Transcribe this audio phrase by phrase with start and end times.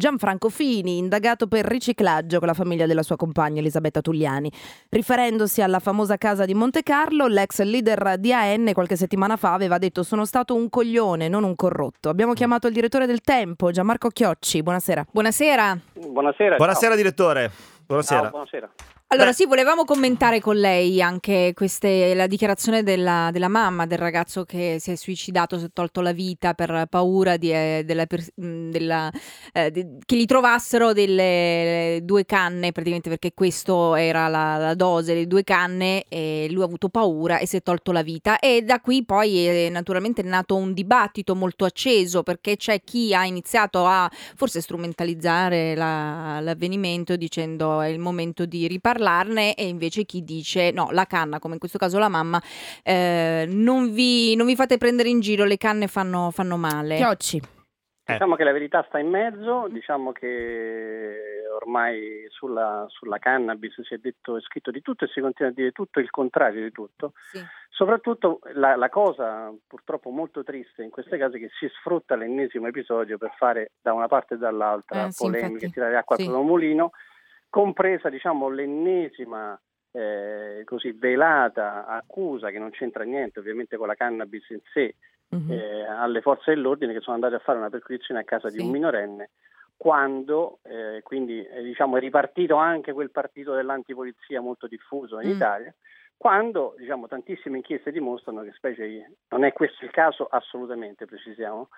[0.00, 4.48] Gianfranco Fini, indagato per riciclaggio con la famiglia della sua compagna Elisabetta Tugliani.
[4.90, 9.76] Riferendosi alla famosa casa di Monte Carlo, l'ex leader di AN qualche settimana fa aveva
[9.78, 12.10] detto sono stato un coglione, non un corrotto.
[12.10, 14.62] Abbiamo chiamato il direttore del Tempo, Gianmarco Chiocci.
[14.62, 15.04] Buonasera.
[15.10, 15.78] Buonasera.
[15.94, 16.54] Buonasera.
[16.54, 17.50] Buonasera direttore.
[17.84, 18.20] Buonasera.
[18.20, 18.70] Ciao, buonasera.
[19.10, 19.34] Allora Beh.
[19.36, 24.76] sì, volevamo commentare con lei anche queste, la dichiarazione della, della mamma del ragazzo che
[24.80, 28.04] si è suicidato, si è tolto la vita per paura di, eh, della
[28.34, 29.10] mh, della,
[29.54, 35.14] eh, di- che gli trovassero delle due canne, praticamente perché questo era la, la dose,
[35.14, 38.38] le due canne, e lui ha avuto paura e si è tolto la vita.
[38.38, 43.24] E da qui poi è naturalmente nato un dibattito molto acceso perché c'è chi ha
[43.24, 48.66] iniziato a forse strumentalizzare la- l'avvenimento dicendo è il momento di
[48.98, 52.40] riparlarne e invece chi dice no, la canna, come in questo caso la mamma,
[52.82, 56.96] eh, non, vi, non vi fate prendere in giro, le canne fanno, fanno male.
[56.96, 57.36] Chiocci.
[58.08, 58.12] Eh.
[58.14, 63.98] Diciamo che la verità sta in mezzo, diciamo che ormai sulla, sulla cannabis si è
[63.98, 67.12] detto e scritto di tutto e si continua a dire tutto il contrario di tutto.
[67.30, 67.38] Sì.
[67.68, 72.66] Soprattutto la, la cosa purtroppo molto triste in queste case è che si sfrutta l'ennesimo
[72.66, 75.72] episodio per fare da una parte e dall'altra Eh, sì, polemiche, infatti.
[75.72, 76.22] tirare acqua Sì.
[76.22, 76.90] al proprio mulino,
[77.50, 79.58] compresa diciamo l'ennesima
[79.92, 84.94] eh, così velata accusa che non c'entra niente ovviamente con la cannabis in sé
[85.30, 85.50] Mhm.
[85.52, 88.56] eh, alle forze dell'ordine che sono andate a fare una perquisizione a casa Sì.
[88.56, 89.28] di un minorenne
[89.76, 95.32] quando eh, quindi eh, diciamo, è ripartito anche quel partito dell'antipolizia molto diffuso in Mm.
[95.32, 95.74] Italia
[96.16, 101.68] quando diciamo, tantissime inchieste dimostrano che specie non è questo il caso assolutamente precisiamo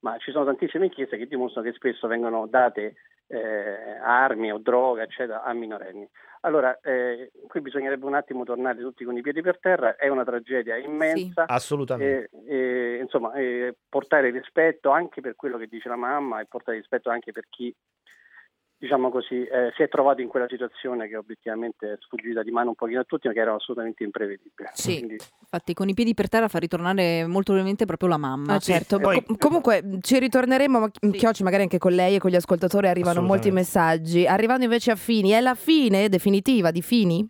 [0.00, 2.94] ma ci sono tantissime inchieste che dimostrano che spesso vengono date
[3.26, 6.08] eh, armi o droga eccetera a minorenni
[6.44, 10.24] allora eh, qui bisognerebbe un attimo tornare tutti con i piedi per terra è una
[10.24, 12.28] tragedia immensa Assolutamente.
[12.46, 16.76] e, e, insomma, e portare rispetto anche per quello che dice la mamma e portare
[16.76, 17.74] rispetto anche per chi
[18.84, 22.68] diciamo così, eh, si è trovato in quella situazione che obiettivamente è sfuggita di mano
[22.70, 24.70] un pochino a tutti ma che era assolutamente imprevedibile.
[24.74, 24.96] Sì.
[24.98, 28.54] Quindi, Infatti con i piedi per terra fa ritornare molto probabilmente proprio la mamma.
[28.54, 28.98] Ah, certo.
[28.98, 31.10] poi- Com- comunque ci ritorneremo, ma Sì.
[31.10, 34.26] Chiocci, magari anche con lei e con gli ascoltatori arrivano molti messaggi.
[34.26, 37.28] Arrivando invece a Fini, è la fine definitiva di Fini?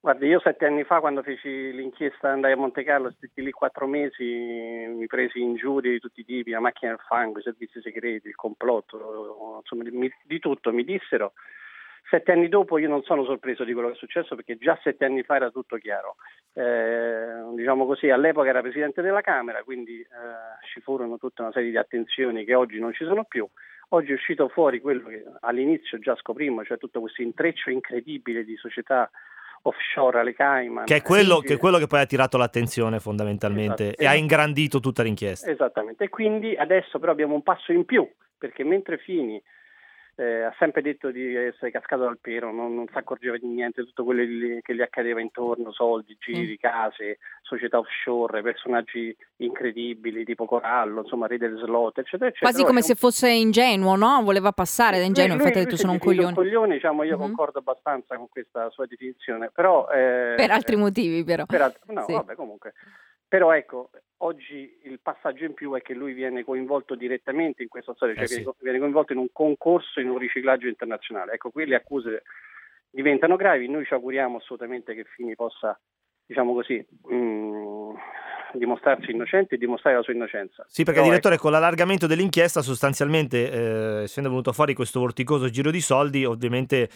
[0.00, 3.86] Guardi, io sette anni fa quando feci l'inchiesta andai a Monte Carlo, stetti lì quattro
[3.86, 4.24] mesi,
[4.88, 8.34] mi presi ingiurie di tutti i tipi, la macchina del fango, i servizi segreti, il
[8.34, 11.32] complotto, insomma di, di tutto, mi dissero.
[12.08, 15.04] Sette anni dopo io non sono sorpreso di quello che è successo perché già sette
[15.04, 16.16] anni fa era tutto chiaro.
[16.54, 20.06] Eh, diciamo così, all'epoca era presidente della Camera, quindi eh,
[20.72, 23.46] ci furono tutta una serie di attenzioni che oggi non ci sono più.
[23.90, 28.56] Oggi è uscito fuori quello che all'inizio già scoprimmo, cioè tutto questo intreccio incredibile di
[28.56, 29.08] società
[29.62, 30.84] offshore alle Cayman.
[30.84, 34.02] Che è, quello, che è quello che poi ha attirato l'attenzione fondamentalmente Esatto.
[34.02, 35.50] e ha ingrandito tutta l'inchiesta.
[35.50, 39.40] Esattamente, e quindi adesso però abbiamo un passo in più, perché mentre Fini
[40.16, 43.84] eh, ha sempre detto di essere cascato dal pero, non, non si accorgeva di niente,
[43.84, 51.00] tutto quello che- gli accadeva intorno, soldi, giri, case, società offshore, personaggi incredibili tipo Corallo,
[51.02, 52.50] insomma Re del Slot, eccetera, eccetera.
[52.50, 54.20] Quasi come se fosse ingenuo, no?
[54.22, 56.48] Voleva passare da ingenuo, lui- infatti ha lui detto si sono un è definito coglione.
[56.48, 57.22] coglione, diciamo, io Mhm.
[57.22, 59.88] concordo abbastanza con questa sua definizione, però...
[59.88, 61.44] eh, Per altri motivi però.
[61.46, 62.12] per alt- no, Sì.
[62.12, 62.72] vabbè, comunque.
[63.30, 67.94] Però ecco, oggi il passaggio in più è che lui viene coinvolto direttamente in questa
[67.94, 68.50] storia, cioè Eh sì.
[68.58, 71.34] viene, coinvolto in un concorso, in un riciclaggio internazionale.
[71.34, 72.24] Ecco, qui le accuse
[72.90, 75.78] diventano gravi, noi ci auguriamo assolutamente che Fini possa,
[76.26, 77.92] diciamo così, mh,
[78.54, 80.64] dimostrarsi innocente e dimostrare la sua innocenza.
[80.66, 85.70] Sì, perché Però, direttore, con l'allargamento dell'inchiesta, sostanzialmente, eh, essendo venuto fuori questo vorticoso giro
[85.70, 86.88] di soldi, ovviamente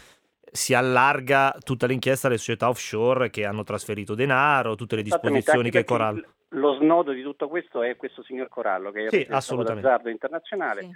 [0.56, 5.82] si allarga tutta l'inchiesta alle società offshore che hanno trasferito denaro, tutte le disposizioni che
[5.82, 6.28] Corallo.
[6.50, 10.90] Lo snodo di tutto questo è questo signor Corallo, che è Sì, d'azzardo internazionale, Sì.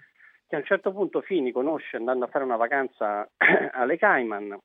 [0.47, 3.29] che a un certo punto Fini conosce andando a fare una vacanza
[3.73, 4.57] alle Cayman,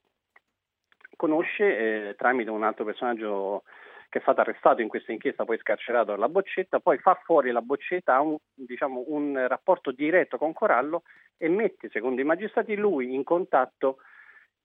[1.15, 3.63] conosce eh, tramite un altro personaggio
[4.09, 7.61] che è stato arrestato in questa inchiesta, poi scarcerato dalla boccetta, poi fa fuori la
[7.61, 11.01] boccetta, ha un, diciamo, un rapporto diretto con Corallo
[11.35, 13.97] e mette, secondo i magistrati, lui in contatto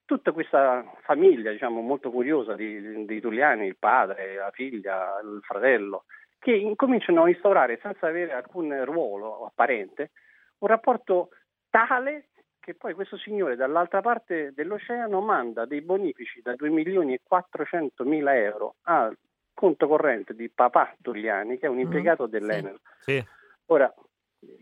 [0.09, 6.05] tutta questa famiglia, diciamo, molto curiosa di, di Tuliani, il padre, la figlia, il fratello,
[6.39, 10.13] che incominciano a instaurare, senza avere alcun ruolo apparente,
[10.61, 11.29] un rapporto
[11.69, 12.29] tale
[12.59, 18.05] che poi questo signore dall'altra parte dell'oceano manda dei bonifici da 2 milioni e 400
[18.05, 19.15] mila euro al
[19.53, 22.31] conto corrente di papà Tuliani, che è un Mhm, impiegato sì.
[22.31, 22.81] dell'Enel.
[23.01, 23.23] Sì.
[23.67, 23.93] Ora,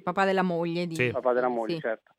[0.03, 0.97] Papà della moglie di...
[0.97, 1.11] Sì.
[1.13, 1.81] papà della moglie, Sì.
[1.83, 2.15] certo.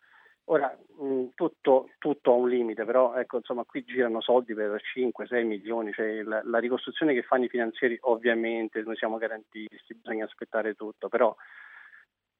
[0.50, 5.46] Ora, mh, tutto, tutto ha un limite, però ecco, insomma, qui girano soldi per 5-6
[5.46, 10.74] milioni, cioè la, la ricostruzione che fanno i finanzieri, ovviamente noi siamo garantisti, bisogna aspettare
[10.74, 11.36] tutto, però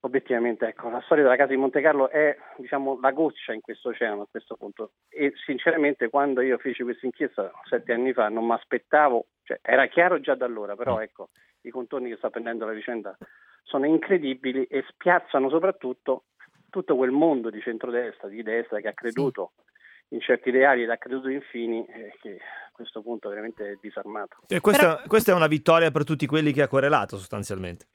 [0.02, 3.90] obiettivamente ecco, la storia della casa di Monte Carlo è diciamo, la goccia in questo
[3.90, 4.92] oceano a questo punto.
[5.10, 9.88] E sinceramente quando io feci questa inchiesta sette anni fa non mi aspettavo, cioè, era
[9.88, 11.30] chiaro già da allora, però ecco,
[11.62, 13.18] i contorni che sta prendendo la vicenda
[13.64, 16.24] sono incredibili e spiazzano soprattutto
[16.70, 19.52] tutto quel mondo di centrodestra, di destra che ha creduto
[20.08, 20.16] sì.
[20.16, 24.38] in certi ideali ed ha creduto infini eh, che a questo punto veramente è disarmato.
[24.48, 25.08] E questa, Però...
[25.08, 27.88] questa è una vittoria per tutti quelli che ha querelato sostanzialmente.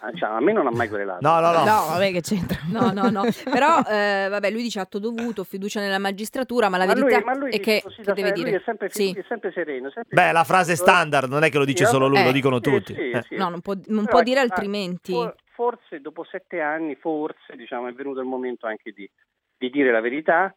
[0.00, 1.26] Ah, cioè, a me non ha mai querelato.
[1.26, 1.64] No, no, no.
[1.64, 2.58] No, vabbè, che c'entra.
[2.68, 3.22] No, no, no.
[3.44, 7.24] Però, eh, vabbè, lui dice atto dovuto, fiducia nella magistratura, ma la ma verità lui,
[7.24, 8.56] ma lui è che, che deve dire...
[8.56, 9.12] È sempre, sì.
[9.12, 9.90] è sempre sereno.
[9.90, 12.60] Sempre Beh, la frase standard non è che lo dice solo lui, eh, lo dicono
[12.60, 12.92] tutti.
[12.94, 13.24] Sì, eh.
[13.36, 15.14] No, non può, non può dire altrimenti.
[15.56, 19.10] Forse dopo sette anni, forse, diciamo, è venuto il momento anche di,
[19.56, 20.52] di dire la verità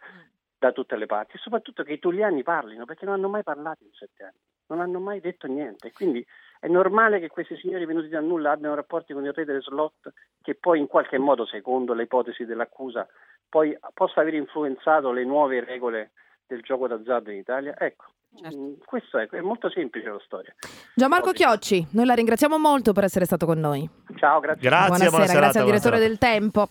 [0.58, 3.86] da tutte le parti e soprattutto che i tuliani parlino, perché non hanno mai parlato
[3.86, 5.94] in sette anni, non hanno mai detto niente.
[5.94, 6.24] Quindi
[6.60, 10.12] è normale che questi signori venuti da nulla abbiano rapporti con il re delle slot
[10.42, 13.08] che poi in qualche modo, secondo le ipotesi dell'accusa,
[13.48, 16.12] poi possa aver influenzato le nuove regole
[16.46, 17.80] del gioco d'azzardo in Italia?
[17.80, 18.58] Ecco, certo.
[18.58, 20.54] Mm, questo è, è, molto semplice la storia.
[20.94, 23.88] Gianmarco Chiocci, noi la ringraziamo molto per essere stato con noi.
[24.16, 24.62] Ciao, grazie.
[24.62, 26.68] Grazie, buonasera, buonasera grazie al direttore del Tempo.